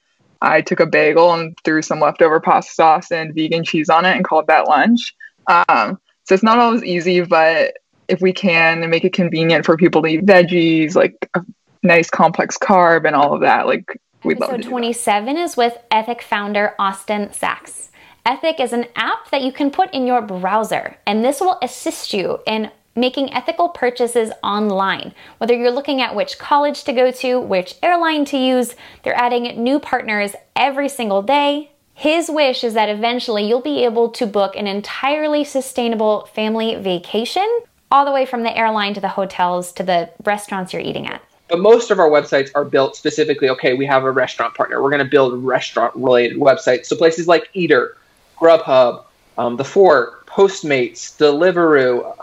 i 0.43 0.61
took 0.61 0.81
a 0.81 0.87
bagel 0.87 1.33
and 1.33 1.57
threw 1.65 1.81
some 1.81 2.01
leftover 2.01 2.41
pasta 2.41 2.73
sauce 2.73 3.11
and 3.11 3.35
vegan 3.35 3.65
cheese 3.65 3.89
on 3.89 4.05
it 4.05 4.17
and 4.17 4.25
called 4.25 4.49
that 4.49 4.69
lunch. 4.69 5.15
Um, 5.47 5.99
so 6.25 6.35
it's 6.35 6.43
not 6.43 6.59
always 6.59 6.83
easy 6.83 7.21
but 7.21 7.75
if 8.09 8.21
we 8.21 8.33
can 8.33 8.83
and 8.83 8.91
make 8.91 9.05
it 9.05 9.13
convenient 9.13 9.65
for 9.65 9.77
people 9.77 10.03
to 10.03 10.09
eat 10.09 10.27
veggies, 10.27 10.95
like 10.95 11.29
a 11.35 11.45
nice 11.83 12.11
complex 12.11 12.59
carb 12.59 13.07
and 13.07 13.15
all 13.15 13.35
of 13.35 13.41
that, 13.41 13.67
like 13.67 14.01
we'd 14.25 14.41
love 14.41 14.61
to. 14.61 14.63
27 14.63 15.37
is 15.37 15.57
with 15.57 15.79
Ethic 15.91 16.23
founder 16.23 16.75
Austin 16.79 17.33
Sachs. 17.33 17.91
Ethic 18.25 18.59
is 18.59 18.73
an 18.73 18.87
app 18.97 19.31
that 19.31 19.43
you 19.43 19.53
can 19.53 19.71
put 19.71 19.93
in 19.95 20.07
your 20.07 20.21
browser, 20.21 20.97
and 21.07 21.25
this 21.25 21.41
will 21.41 21.59
assist 21.63 22.13
you 22.13 22.41
in 22.47 22.71
making 22.97 23.33
ethical 23.33 23.69
purchases 23.69 24.33
online. 24.43 25.15
Whether 25.39 25.55
you're 25.55 25.71
looking 25.71 26.01
at 26.01 26.17
which 26.17 26.39
college 26.39 26.83
to 26.85 26.93
go 26.93 27.11
to, 27.13 27.39
which 27.39 27.77
airline 27.83 28.25
to 28.27 28.39
use, 28.39 28.75
they're 29.03 29.15
adding 29.15 29.63
new 29.63 29.79
partners 29.79 30.35
every 30.57 30.89
single 30.89 31.23
day. 31.23 31.71
His 31.95 32.31
wish 32.31 32.65
is 32.65 32.75
that 32.75 32.89
eventually 32.89 33.47
you'll 33.47 33.61
be 33.61 33.85
able 33.85 34.11
to 34.11 34.27
book 34.27 34.57
an 34.57 34.67
entirely 34.67 35.45
sustainable 35.45 36.27
family 36.35 36.75
vacation 36.75 37.47
all 37.91 38.05
the 38.05 38.13
way 38.13 38.27
from 38.27 38.43
the 38.43 38.57
airline 38.57 38.95
to 38.95 39.01
the 39.01 39.09
hotels 39.09 39.73
to 39.73 39.83
the 39.83 40.11
restaurants 40.25 40.73
you're 40.73 40.83
eating 40.83 41.07
at. 41.07 41.23
But 41.49 41.61
most 41.61 41.91
of 41.91 42.01
our 42.01 42.09
websites 42.09 42.51
are 42.55 42.65
built 42.65 42.97
specifically, 42.97 43.49
okay, 43.51 43.75
we 43.75 43.87
have 43.87 44.05
a 44.05 44.11
restaurant 44.11 44.55
partner. 44.55 44.83
We're 44.83 44.91
going 44.91 45.05
to 45.05 45.11
build 45.11 45.45
restaurant 45.45 45.95
related 45.95 46.39
websites. 46.39 46.87
So 46.87 46.97
places 46.97 47.29
like 47.29 47.49
Eater, 47.55 47.97
Grubhub, 48.39 49.05
um, 49.39 49.57
The 49.57 49.65
Fork, 49.65 50.27
Postmates, 50.27 51.17
Deliveroo, 51.19 52.17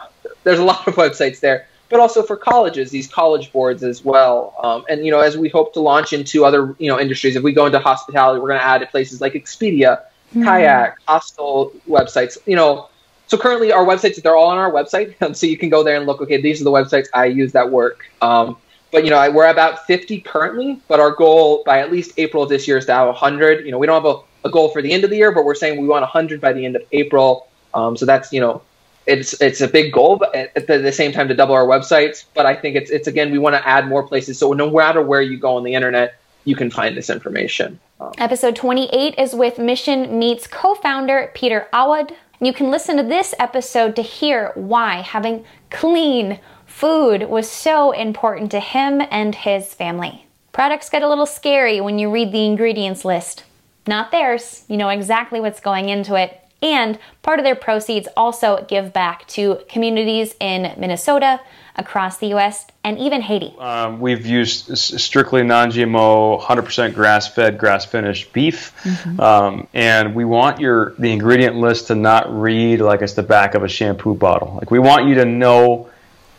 there's 0.44 0.60
a 0.60 0.64
lot 0.72 0.86
of 0.88 0.96
websites 0.96 1.40
there. 1.40 1.68
But 1.90 2.00
also 2.00 2.24
for 2.24 2.36
colleges, 2.36 2.92
these 2.92 3.08
college 3.08 3.52
boards 3.54 3.84
as 3.84 4.04
well. 4.04 4.56
Um, 4.62 4.84
and, 4.90 5.06
you 5.06 5.12
know, 5.12 5.20
as 5.20 5.38
we 5.38 5.48
hope 5.48 5.74
to 5.74 5.80
launch 5.80 6.12
into 6.12 6.44
other, 6.44 6.76
you 6.80 6.88
know, 6.88 7.00
industries, 7.00 7.36
if 7.36 7.44
we 7.44 7.54
go 7.54 7.68
into 7.68 7.80
hospitality, 7.80 8.42
we're 8.42 8.48
going 8.48 8.60
to 8.60 8.66
add 8.66 8.90
places 8.90 9.22
like 9.22 9.34
Expedia, 9.34 10.02
mm. 10.36 10.44
Kayak, 10.44 10.98
hostel 11.08 11.72
websites, 11.88 12.38
you 12.46 12.56
know, 12.56 12.90
so 13.28 13.38
currently 13.38 13.72
our 13.72 13.86
websites 13.86 14.22
they're 14.22 14.36
all 14.36 14.50
on 14.50 14.58
our 14.58 14.72
website 14.72 15.36
so 15.36 15.46
you 15.46 15.58
can 15.58 15.70
go 15.70 15.84
there 15.84 15.98
and 15.98 16.06
look 16.06 16.22
okay 16.22 16.42
these 16.42 16.62
are 16.62 16.64
the 16.64 16.72
websites 16.72 17.08
i 17.14 17.26
use 17.26 17.52
that 17.52 17.72
work 17.72 18.06
um, 18.22 18.58
but 18.92 19.04
you 19.04 19.10
know 19.10 19.32
we're 19.32 19.48
about 19.48 19.86
50 19.86 20.22
currently 20.22 20.82
but 20.88 21.00
our 21.00 21.12
goal 21.12 21.64
by 21.66 21.80
at 21.80 21.92
least 21.92 22.14
april 22.18 22.44
of 22.44 22.50
this 22.50 22.68
year 22.68 22.78
is 22.78 22.86
to 22.86 22.94
have 22.94 23.08
100 23.08 23.66
you 23.66 23.72
know 23.72 23.78
we 23.78 23.88
don't 23.88 24.04
have 24.04 24.12
a 24.12 24.22
a 24.44 24.50
goal 24.50 24.70
for 24.70 24.82
the 24.82 24.92
end 24.92 25.04
of 25.04 25.10
the 25.10 25.18
year, 25.18 25.32
but 25.32 25.46
we're 25.46 25.56
saying 25.56 25.80
we 25.80 25.88
want 25.88 26.02
100 26.02 26.42
by 26.42 26.54
the 26.54 26.66
end 26.66 26.76
of 26.76 26.84
April. 26.92 27.48
Um, 27.74 27.98
so 27.98 28.06
that's 28.06 28.32
you 28.32 28.40
know, 28.40 28.62
it's 29.06 29.40
it's 29.42 29.62
a 29.62 29.68
big 29.68 29.92
goal, 29.92 30.18
but 30.18 30.34
at 30.36 30.68
the, 30.68 30.78
the 30.78 30.92
same 30.92 31.12
time 31.12 31.28
to 31.28 31.34
double 31.34 31.56
our 31.56 31.66
websites. 31.66 32.26
But 32.34 32.46
I 32.46 32.56
think 32.56 32.76
it's 32.76 32.92
it's 32.92 33.08
again 33.08 33.32
we 33.32 33.38
want 33.38 33.56
to 33.56 33.68
add 33.68 33.88
more 33.88 34.04
places. 34.04 34.38
So 34.38 34.54
no 34.54 34.70
matter 34.70 35.02
where 35.02 35.22
you 35.22 35.38
go 35.38 35.58
on 35.58 35.64
the 35.64 35.74
internet, 35.74 36.20
you 36.46 36.56
can 36.56 36.70
find 36.70 36.96
this 36.96 37.10
information. 37.10 37.80
Um, 38.00 38.12
Episode 38.18 38.56
28 38.56 39.16
is 39.18 39.34
with 39.34 39.58
Mission 39.58 40.20
Meats 40.20 40.48
co-founder 40.48 41.32
Peter 41.34 41.68
Awad. 41.74 42.14
You 42.44 42.52
can 42.52 42.70
listen 42.70 42.98
to 42.98 43.04
this 43.04 43.34
episode 43.40 43.96
to 43.96 44.02
hear 44.02 44.52
why 44.56 44.96
having 44.96 45.46
clean 45.70 46.42
food 46.66 47.30
was 47.30 47.50
so 47.50 47.92
important 47.92 48.52
to 48.52 48.60
him 48.60 49.02
and 49.10 49.34
his 49.34 49.74
family. 49.74 50.28
Products 50.52 50.90
get 50.90 51.04
a 51.04 51.08
little 51.08 51.26
scary 51.26 51.80
when 51.80 52.00
you 52.00 52.12
read 52.12 52.34
the 52.34 52.46
ingredients 52.46 53.06
list. 53.06 53.46
Not 53.88 54.12
theirs. 54.12 54.66
You 54.68 54.76
know 54.76 54.90
exactly 54.90 55.40
what's 55.40 55.62
going 55.62 55.88
into 55.88 56.16
it. 56.16 56.43
And 56.64 56.98
part 57.22 57.40
of 57.40 57.46
their 57.46 57.56
proceeds 57.56 58.08
also 58.18 58.66
give 58.68 58.94
back 58.94 59.28
to 59.30 59.60
communities 59.68 60.34
in 60.40 60.74
Minnesota, 60.78 61.42
across 61.76 62.18
the 62.18 62.28
US, 62.36 62.68
and 62.84 63.00
even 63.00 63.22
Haiti. 63.22 63.56
Um, 63.58 64.00
we've 64.00 64.26
used 64.26 64.78
strictly 64.78 65.44
non 65.44 65.72
GMO, 65.72 66.42
100% 66.42 66.94
grass 66.94 67.28
fed, 67.28 67.58
grass 67.58 67.86
finished 67.86 68.32
beef. 68.32 68.74
Mm-hmm. 68.84 69.20
Um, 69.20 69.68
and 69.74 70.16
we 70.16 70.26
want 70.26 70.60
your 70.60 70.94
the 71.00 71.12
ingredient 71.12 71.56
list 71.56 71.88
to 71.88 71.96
not 71.96 72.32
read 72.32 72.80
like 72.80 73.02
it's 73.02 73.14
the 73.14 73.24
back 73.24 73.56
of 73.56 73.64
a 73.64 73.68
shampoo 73.68 74.16
bottle. 74.16 74.56
Like 74.56 74.72
we 74.72 74.80
want 74.80 75.08
you 75.08 75.16
to 75.16 75.26
know 75.26 75.90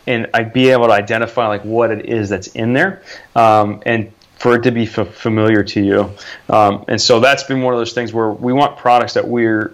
and 0.07 0.27
I'd 0.33 0.53
be 0.53 0.69
able 0.69 0.87
to 0.87 0.93
identify 0.93 1.47
like 1.47 1.63
what 1.63 1.91
it 1.91 2.05
is 2.05 2.29
that's 2.29 2.47
in 2.47 2.73
there, 2.73 3.01
um, 3.35 3.81
and 3.85 4.11
for 4.37 4.55
it 4.55 4.63
to 4.63 4.71
be 4.71 4.83
f- 4.83 5.15
familiar 5.15 5.63
to 5.63 5.81
you. 5.81 6.11
Um, 6.49 6.85
and 6.87 7.01
so 7.01 7.19
that's 7.19 7.43
been 7.43 7.61
one 7.61 7.73
of 7.73 7.79
those 7.79 7.93
things 7.93 8.13
where 8.13 8.29
we 8.29 8.53
want 8.53 8.77
products 8.77 9.15
that 9.15 9.27
we're 9.27 9.73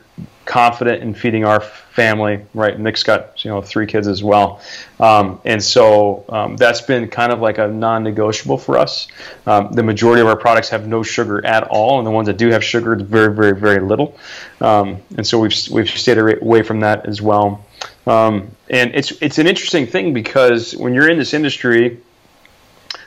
confident 0.52 1.02
in 1.02 1.14
feeding 1.14 1.46
our 1.46 1.62
family. 1.62 2.46
Right, 2.54 2.78
Nick's 2.78 3.04
got 3.04 3.46
you 3.46 3.50
know 3.50 3.62
three 3.62 3.88
kids 3.88 4.06
as 4.06 4.22
well, 4.22 4.60
um, 5.00 5.40
and 5.46 5.64
so 5.64 6.26
um, 6.28 6.58
that's 6.58 6.82
been 6.82 7.08
kind 7.08 7.32
of 7.32 7.40
like 7.40 7.58
a 7.58 7.70
non-negotiable 7.70 8.58
for 8.58 8.78
us. 8.78 9.08
Um, 9.46 9.72
the 9.72 9.82
majority 9.82 10.22
of 10.22 10.28
our 10.28 10.36
products 10.36 10.68
have 10.68 10.86
no 10.88 11.04
sugar 11.04 11.44
at 11.46 11.64
all, 11.64 12.00
and 12.00 12.06
the 12.06 12.12
ones 12.12 12.28
that 12.28 12.36
do 12.36 12.50
have 12.50 12.66
sugar, 12.66 12.92
it's 12.94 13.02
very, 13.02 13.34
very, 13.34 13.58
very 13.58 13.80
little. 13.80 14.18
Um, 14.60 14.98
and 15.16 15.26
so 15.26 15.40
we've 15.40 15.56
we've 15.72 15.90
stayed 15.90 16.18
away 16.18 16.64
from 16.64 16.82
that 16.82 17.06
as 17.06 17.22
well. 17.22 17.66
Um, 18.06 18.52
and 18.70 18.94
it's 18.94 19.12
it's 19.22 19.38
an 19.38 19.48
interesting 19.48 19.88
thing 19.88 20.14
because 20.14 20.76
when 20.76 20.94
you're 20.94 21.10
in 21.10 21.18
this 21.18 21.34
industry, 21.34 22.02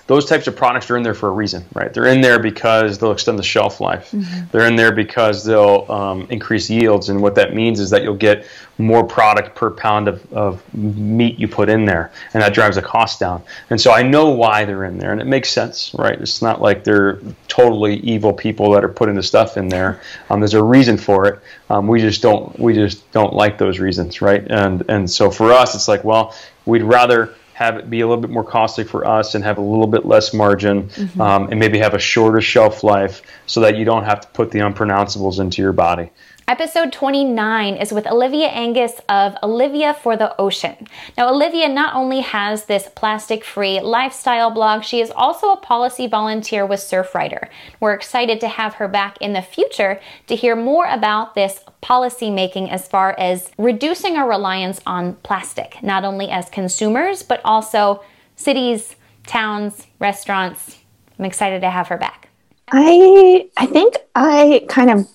those 0.07 0.27
types 0.27 0.47
of 0.47 0.55
products 0.55 0.91
are 0.91 0.97
in 0.99 1.03
there 1.03 1.15
for 1.15 1.29
a 1.29 1.33
reason, 1.33 1.65
right? 1.73 1.93
They're 1.93 2.07
in 2.07 2.21
there 2.21 2.39
because 2.39 2.99
they'll 2.99 3.13
extend 3.13 3.39
the 3.39 3.43
shelf 3.43 3.81
life. 3.81 4.11
Mm-hmm. 4.11 4.47
They're 4.53 4.67
in 4.67 4.77
there 4.77 4.93
because 4.93 5.45
they'll 5.45 5.87
um, 5.91 6.27
increase 6.29 6.69
yields, 6.69 7.09
and 7.09 7.23
what 7.23 7.35
that 7.37 7.55
means 7.55 7.81
is 7.81 7.89
that 7.91 8.03
you'll 8.03 8.15
get 8.15 8.45
more 8.77 9.05
product 9.05 9.55
per 9.55 9.71
pound 9.71 10.09
of, 10.09 10.33
of 10.33 10.75
meat 10.75 11.39
you 11.39 11.49
put 11.49 11.71
in 11.71 11.87
there, 11.87 12.13
and 12.35 12.43
that 12.43 12.53
drives 12.53 12.77
the 12.77 12.83
cost 12.83 13.19
down. 13.19 13.43
And 13.71 13.81
so 13.81 13.93
I 13.93 14.03
know 14.03 14.29
why 14.29 14.67
they're 14.67 14.85
in 14.85 14.99
there, 14.99 15.13
and 15.13 15.23
it 15.23 15.27
makes 15.27 15.49
sense, 15.49 15.95
right? 15.95 16.21
It's 16.21 16.43
not 16.43 16.61
like 16.61 16.85
they're 16.85 17.21
totally 17.49 17.97
evil 17.97 18.33
people 18.33 18.73
that 18.73 18.85
are 18.85 18.89
putting 18.89 19.15
the 19.15 19.23
stuff 19.23 19.57
in 19.57 19.69
there. 19.69 20.03
Um, 20.29 20.41
there's 20.41 20.55
a 20.55 20.63
reason 20.63 20.99
for 20.99 21.27
it. 21.27 21.41
Um, 21.71 21.87
we 21.87 22.01
just 22.01 22.21
don't 22.21 22.59
we 22.59 22.75
just 22.75 23.11
don't 23.13 23.33
like 23.33 23.57
those 23.57 23.79
reasons, 23.79 24.21
right? 24.21 24.45
And 24.51 24.85
and 24.91 25.11
so 25.11 25.31
for 25.31 25.51
us, 25.51 25.75
it's 25.75 25.89
like, 25.89 26.05
well, 26.05 26.35
we'd 26.67 26.83
rather 26.83 27.35
have 27.55 27.77
it 27.77 27.89
be 27.89 28.01
a 28.01 28.07
little 28.07 28.21
bit 28.21 28.31
more 28.31 28.45
costly 28.45 28.83
for 28.83 29.07
us 29.07 29.35
and 29.35 29.45
have 29.45 29.59
a 29.59 29.63
little 29.63 29.87
bit 29.87 30.05
less 30.05 30.35
margin 30.35 30.89
mm-hmm. 30.89 31.21
um, 31.21 31.49
and 31.51 31.59
maybe 31.59 31.79
have 31.79 31.95
a 31.95 31.99
shorter 31.99 32.41
shelf 32.41 32.83
life 32.83 33.23
so 33.47 33.61
that 33.61 33.77
you 33.77 33.85
don't 33.85 34.05
have 34.05 34.21
to 34.21 34.29
put 34.29 34.51
the 34.51 34.59
unpronounceables 34.59 35.39
into 35.39 35.63
your 35.63 35.73
body. 35.73 36.11
Episode 36.47 36.93
29 36.93 37.77
is 37.77 37.91
with 37.91 38.07
Olivia 38.07 38.49
Angus 38.49 39.01
of 39.09 39.35
Olivia 39.43 39.95
for 39.95 40.15
the 40.15 40.39
Ocean. 40.39 40.77
Now, 41.17 41.33
Olivia 41.33 41.71
not 41.71 41.95
only 41.95 42.21
has 42.21 42.67
this 42.67 42.87
plastic 42.95 43.43
free 43.43 43.81
lifestyle 43.81 44.51
blog, 44.51 44.83
she 44.83 45.01
is 45.01 45.11
also 45.11 45.53
a 45.53 45.57
policy 45.57 46.07
volunteer 46.07 46.67
with 46.67 46.81
Surfrider. 46.81 47.49
We're 47.81 47.95
excited 47.95 48.41
to 48.41 48.49
have 48.49 48.75
her 48.75 48.89
back 48.89 49.17
in 49.23 49.33
the 49.33 49.41
future 49.41 49.99
to 50.27 50.37
hear 50.37 50.55
more 50.55 50.85
about 50.85 51.35
this 51.35 51.61
policy 51.81 52.29
making 52.29 52.69
as 52.69 52.87
far 52.87 53.19
as 53.19 53.51
reducing 53.57 54.17
our 54.17 54.29
reliance 54.29 54.83
on 54.85 55.15
plastic, 55.23 55.83
not 55.83 56.05
only 56.05 56.29
as 56.29 56.51
consumers, 56.51 57.23
but 57.23 57.41
also 57.43 58.05
cities, 58.37 58.97
towns, 59.27 59.87
restaurants. 59.99 60.77
I'm 61.19 61.25
excited 61.25 61.63
to 61.63 61.71
have 61.71 61.89
her 61.89 61.97
back. 61.97 62.29
I 62.71 63.49
I 63.57 63.65
think 63.65 63.97
I 64.15 64.67
kind 64.69 64.91
of 64.91 65.09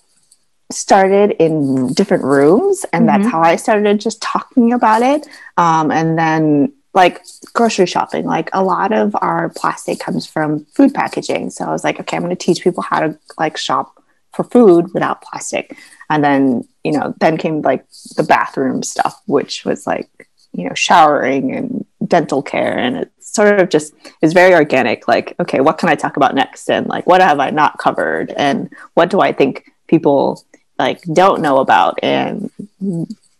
started 0.71 1.31
in 1.39 1.93
different 1.93 2.23
rooms 2.23 2.85
and 2.93 3.07
mm-hmm. 3.07 3.23
that's 3.23 3.31
how 3.31 3.41
i 3.41 3.55
started 3.55 3.99
just 3.99 4.21
talking 4.21 4.73
about 4.73 5.01
it. 5.01 5.27
Um, 5.57 5.91
and 5.91 6.17
then 6.17 6.73
like 6.93 7.23
grocery 7.53 7.85
shopping 7.85 8.25
like 8.25 8.49
a 8.53 8.63
lot 8.63 8.91
of 8.91 9.15
our 9.21 9.49
plastic 9.49 9.99
comes 9.99 10.25
from 10.25 10.65
food 10.65 10.93
packaging. 10.93 11.49
So 11.49 11.65
i 11.65 11.71
was 11.71 11.83
like 11.83 11.99
okay 11.99 12.17
i'm 12.17 12.23
going 12.23 12.35
to 12.35 12.45
teach 12.45 12.63
people 12.63 12.83
how 12.83 12.99
to 12.99 13.17
like 13.37 13.57
shop 13.57 14.03
for 14.33 14.43
food 14.43 14.93
without 14.93 15.21
plastic. 15.21 15.75
And 16.09 16.23
then 16.23 16.67
you 16.83 16.91
know 16.91 17.15
then 17.19 17.37
came 17.37 17.61
like 17.61 17.85
the 18.15 18.23
bathroom 18.23 18.83
stuff 18.83 19.21
which 19.25 19.65
was 19.65 19.87
like 19.87 20.29
you 20.53 20.67
know 20.67 20.75
showering 20.75 21.55
and 21.55 21.85
dental 22.07 22.43
care. 22.43 22.77
And 22.77 22.97
it 22.97 23.11
sort 23.19 23.59
of 23.59 23.69
just 23.69 23.93
is 24.21 24.33
very 24.33 24.53
organic 24.53 25.07
like 25.07 25.35
okay 25.39 25.61
what 25.61 25.79
can 25.79 25.89
i 25.89 25.95
talk 25.95 26.15
about 26.15 26.35
next? 26.35 26.69
And 26.69 26.85
like 26.87 27.07
what 27.07 27.21
have 27.21 27.39
i 27.39 27.49
not 27.49 27.79
covered? 27.79 28.31
And 28.31 28.71
what 28.93 29.09
do 29.09 29.19
i 29.19 29.31
think 29.31 29.71
people 29.87 30.43
like 30.79 31.01
don't 31.03 31.41
know 31.41 31.59
about 31.59 31.99
and 32.01 32.49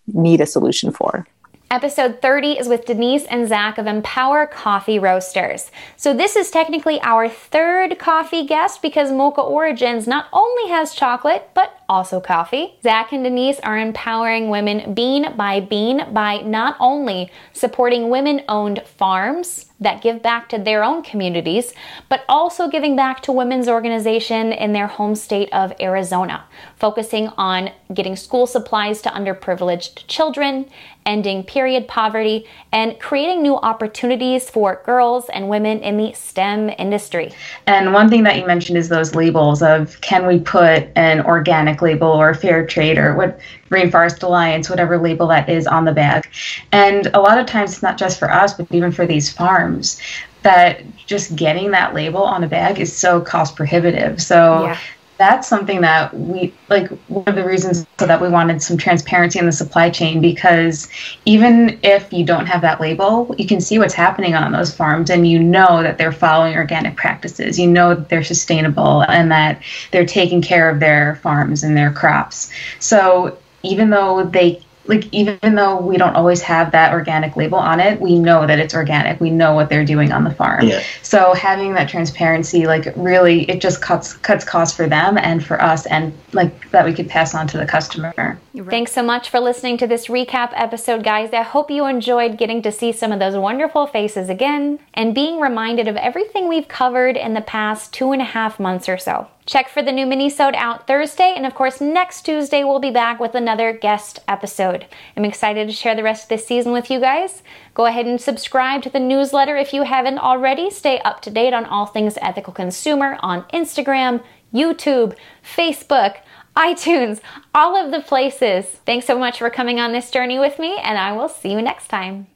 need 0.07 0.41
a 0.41 0.45
solution 0.45 0.91
for. 0.91 1.25
Episode 1.71 2.19
30 2.19 2.53
is 2.53 2.67
with 2.67 2.85
Denise 2.85 3.25
and 3.25 3.47
Zach 3.47 3.77
of 3.77 3.85
Empower 3.85 4.47
Coffee 4.47 4.97
Roasters. 4.97 5.69
So, 5.97 6.15
this 6.15 6.35
is 6.35 6.49
technically 6.49 6.99
our 7.01 7.29
third 7.29 7.99
coffee 7.99 8.43
guest 8.43 8.81
because 8.81 9.11
Moka 9.11 9.47
Origins 9.47 10.07
not 10.07 10.25
only 10.33 10.71
has 10.71 10.95
chocolate, 10.95 11.51
but 11.53 11.79
also 11.87 12.19
coffee. 12.19 12.73
Zach 12.81 13.11
and 13.11 13.23
Denise 13.23 13.59
are 13.59 13.77
empowering 13.77 14.49
women 14.49 14.95
bean 14.95 15.35
by 15.37 15.59
bean 15.59 16.11
by 16.11 16.37
not 16.41 16.75
only 16.79 17.31
supporting 17.53 18.09
women 18.09 18.41
owned 18.47 18.81
farms, 18.87 19.69
that 19.79 20.01
give 20.01 20.21
back 20.21 20.49
to 20.49 20.57
their 20.57 20.83
own 20.83 21.01
communities, 21.01 21.73
but 22.09 22.23
also 22.27 22.67
giving 22.67 22.95
back 22.95 23.21
to 23.21 23.31
women's 23.31 23.67
organization 23.67 24.51
in 24.51 24.73
their 24.73 24.87
home 24.87 25.15
state 25.15 25.49
of 25.53 25.73
Arizona, 25.79 26.43
focusing 26.75 27.29
on 27.37 27.71
getting 27.93 28.15
school 28.15 28.45
supplies 28.45 29.01
to 29.01 29.09
underprivileged 29.09 30.05
children, 30.07 30.69
ending 31.05 31.43
period 31.59 31.89
poverty, 31.89 32.45
and 32.71 32.97
creating 33.01 33.41
new 33.41 33.57
opportunities 33.57 34.49
for 34.49 34.81
girls 34.85 35.27
and 35.33 35.49
women 35.49 35.79
in 35.79 35.97
the 35.97 36.13
STEM 36.13 36.69
industry. 36.77 37.33
And 37.67 37.91
one 37.91 38.07
thing 38.07 38.23
that 38.23 38.37
you 38.37 38.47
mentioned 38.47 38.77
is 38.77 38.87
those 38.87 39.13
labels 39.13 39.61
of 39.61 39.99
can 39.99 40.25
we 40.25 40.39
put 40.39 40.87
an 40.95 41.19
organic 41.25 41.81
label 41.81 42.07
or 42.07 42.33
fair 42.33 42.65
trade 42.65 42.97
or 42.97 43.13
what 43.13 43.37
Rainforest 43.71 44.23
Alliance, 44.23 44.69
whatever 44.69 44.97
label 44.97 45.27
that 45.27 45.49
is 45.49 45.67
on 45.67 45.83
the 45.83 45.91
bag. 45.91 46.29
And 46.71 47.07
a 47.07 47.19
lot 47.19 47.37
of 47.37 47.45
times 47.45 47.73
it's 47.73 47.83
not 47.83 47.97
just 47.97 48.19
for 48.19 48.31
us, 48.31 48.53
but 48.53 48.65
even 48.71 48.93
for 48.93 49.05
these 49.05 49.29
farms 49.29 49.99
that 50.43 50.81
just 50.95 51.35
getting 51.35 51.71
that 51.71 51.93
label 51.93 52.23
on 52.23 52.41
a 52.41 52.47
bag 52.47 52.79
is 52.79 52.95
so 52.95 53.19
cost 53.19 53.57
prohibitive. 53.57 54.21
So 54.21 54.63
yeah. 54.63 54.79
That's 55.19 55.49
something 55.49 55.81
that 55.81 56.13
we 56.17 56.53
like 56.69 56.87
one 57.09 57.27
of 57.27 57.35
the 57.35 57.43
reasons 57.43 57.85
that 57.97 58.21
we 58.21 58.29
wanted 58.29 58.61
some 58.61 58.77
transparency 58.77 59.37
in 59.37 59.45
the 59.45 59.51
supply 59.51 59.89
chain 59.89 60.21
because 60.21 60.89
even 61.25 61.77
if 61.83 62.11
you 62.13 62.25
don't 62.25 62.45
have 62.45 62.61
that 62.61 62.79
label, 62.79 63.35
you 63.37 63.45
can 63.45 63.59
see 63.59 63.77
what's 63.77 63.93
happening 63.93 64.33
on 64.33 64.53
those 64.53 64.73
farms 64.73 65.09
and 65.09 65.27
you 65.27 65.37
know 65.37 65.83
that 65.83 65.97
they're 65.97 66.13
following 66.13 66.55
organic 66.55 66.95
practices. 66.95 67.59
You 67.59 67.67
know 67.67 67.93
that 67.95 68.07
they're 68.07 68.23
sustainable 68.23 69.01
and 69.01 69.29
that 69.29 69.61
they're 69.91 70.05
taking 70.05 70.41
care 70.41 70.69
of 70.69 70.79
their 70.79 71.15
farms 71.17 71.63
and 71.63 71.75
their 71.75 71.91
crops. 71.91 72.49
So 72.79 73.37
even 73.61 73.89
though 73.89 74.23
they 74.23 74.63
like 74.89 75.07
even 75.13 75.55
though 75.55 75.79
we 75.79 75.97
don't 75.97 76.15
always 76.15 76.41
have 76.41 76.71
that 76.71 76.91
organic 76.91 77.35
label 77.35 77.59
on 77.59 77.79
it 77.79 78.01
we 78.01 78.17
know 78.17 78.45
that 78.45 78.59
it's 78.59 78.73
organic. 78.73 79.19
We 79.21 79.29
know 79.29 79.53
what 79.53 79.69
they're 79.69 79.85
doing 79.85 80.11
on 80.11 80.23
the 80.23 80.31
farm. 80.31 80.65
Yeah. 80.65 80.83
so 81.03 81.33
having 81.33 81.73
that 81.75 81.87
transparency 81.87 82.65
like 82.67 82.91
really 82.95 83.49
it 83.49 83.61
just 83.61 83.81
cuts 83.81 84.13
cuts 84.13 84.43
costs 84.43 84.75
for 84.75 84.87
them 84.87 85.17
and 85.17 85.45
for 85.45 85.61
us 85.61 85.85
and 85.85 86.11
like 86.33 86.71
that 86.71 86.85
we 86.85 86.93
could 86.93 87.07
pass 87.07 87.33
on 87.33 87.47
to 87.47 87.57
the 87.57 87.65
customer. 87.65 88.39
Thanks 88.69 88.91
so 88.91 89.03
much 89.03 89.29
for 89.29 89.39
listening 89.39 89.77
to 89.77 89.87
this 89.87 90.07
recap 90.07 90.51
episode 90.53 91.03
guys. 91.03 91.31
I 91.33 91.43
hope 91.43 91.69
you 91.69 91.85
enjoyed 91.85 92.37
getting 92.37 92.61
to 92.63 92.71
see 92.71 92.91
some 92.91 93.11
of 93.11 93.19
those 93.19 93.35
wonderful 93.35 93.87
faces 93.87 94.27
again 94.27 94.79
and 94.93 95.13
being 95.13 95.39
reminded 95.39 95.87
of 95.87 95.95
everything 95.95 96.49
we've 96.49 96.67
covered 96.67 97.15
in 97.15 97.35
the 97.35 97.41
past 97.41 97.93
two 97.93 98.11
and 98.11 98.21
a 98.21 98.25
half 98.25 98.59
months 98.59 98.89
or 98.89 98.97
so 98.97 99.27
Check 99.49 99.67
for 99.67 99.81
the 99.81 99.91
new 99.91 100.05
minisode 100.05 100.53
out 100.53 100.85
Thursday, 100.85 101.33
and 101.35 101.43
of 101.43 101.55
course, 101.55 101.81
next 101.81 102.21
Tuesday 102.21 102.63
we'll 102.63 102.77
be 102.77 102.91
back 102.91 103.19
with 103.19 103.33
another 103.33 103.73
guest 103.73 104.19
episode. 104.27 104.85
I'm 105.17 105.25
excited 105.25 105.67
to 105.67 105.73
share 105.73 105.95
the 105.95 106.03
rest 106.03 106.25
of 106.25 106.29
this 106.29 106.45
season 106.45 106.71
with 106.71 106.91
you 106.91 106.99
guys. 106.99 107.41
Go 107.73 107.87
ahead 107.87 108.05
and 108.05 108.21
subscribe 108.21 108.83
to 108.83 108.91
the 108.91 108.99
newsletter 108.99 109.57
if 109.57 109.73
you 109.73 109.81
haven't 109.81 110.19
already. 110.19 110.69
Stay 110.69 110.99
up 110.99 111.23
to 111.23 111.31
date 111.31 111.55
on 111.55 111.65
all 111.65 111.87
things 111.87 112.15
ethical 112.21 112.53
consumer 112.53 113.17
on 113.21 113.41
Instagram, 113.45 114.23
YouTube, 114.53 115.15
Facebook, 115.43 116.17
iTunes, 116.55 117.19
all 117.55 117.75
of 117.75 117.89
the 117.89 118.01
places. 118.01 118.67
Thanks 118.85 119.07
so 119.07 119.17
much 119.17 119.39
for 119.39 119.49
coming 119.49 119.79
on 119.79 119.93
this 119.93 120.11
journey 120.11 120.37
with 120.37 120.59
me, 120.59 120.77
and 120.77 120.95
I 120.99 121.13
will 121.13 121.27
see 121.27 121.51
you 121.51 121.63
next 121.63 121.87
time. 121.87 122.27